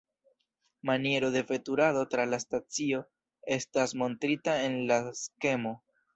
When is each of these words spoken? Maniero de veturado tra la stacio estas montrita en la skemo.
Maniero 0.89 1.29
de 1.29 1.43
veturado 1.49 2.01
tra 2.13 2.25
la 2.31 2.39
stacio 2.39 3.03
estas 3.59 3.93
montrita 4.03 4.57
en 4.65 4.77
la 4.89 4.99
skemo. 5.23 5.77